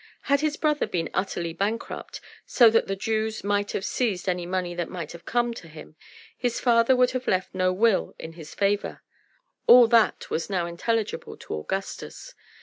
[0.21, 4.73] Had his brother been utterly bankrupt, so that the Jews might have seized any money
[4.73, 5.95] that might have come to him,
[6.35, 9.03] his father would have left no will in his favor.
[9.67, 12.33] All that was now intelligible to Augustus.